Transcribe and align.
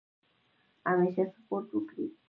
همیشه 0.87 1.23
سپورټ 1.35 1.67
وکړئ. 1.75 2.07